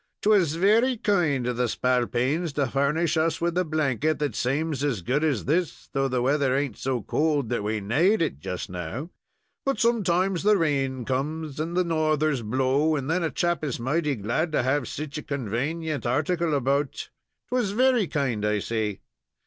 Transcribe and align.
"'Twas 0.23 0.55
very 0.55 0.97
kind 0.97 1.45
of 1.45 1.57
the 1.57 1.67
spalpeens 1.69 2.53
to 2.53 2.65
furnish 2.65 3.17
us 3.17 3.39
with 3.39 3.55
a 3.55 3.63
blanket 3.63 4.17
that 4.17 4.31
saams 4.33 4.83
as 4.83 5.03
good 5.03 5.23
as 5.23 5.45
this, 5.45 5.89
though 5.93 6.07
the 6.07 6.23
weather 6.23 6.57
ain't 6.57 6.75
so 6.75 7.03
cold 7.03 7.49
that 7.49 7.63
we 7.63 7.79
naad 7.79 8.19
it 8.19 8.39
just 8.39 8.67
now; 8.67 9.11
but 9.63 9.79
sometimes 9.79 10.41
the 10.41 10.57
rain 10.57 11.05
comes 11.05 11.59
and 11.59 11.77
the 11.77 11.83
northers 11.83 12.41
blow, 12.41 12.95
and 12.95 13.11
then 13.11 13.21
a 13.21 13.29
chap 13.29 13.63
is 13.63 13.79
mighty 13.79 14.15
glad 14.15 14.51
to 14.51 14.63
have 14.63 14.85
seech 14.87 15.19
a 15.19 15.21
convanient 15.21 16.03
article 16.03 16.55
about. 16.55 17.11
'Twas 17.49 17.69
very 17.73 18.07
kind 18.07 18.43
I 18.43 18.57
say." 18.57 19.01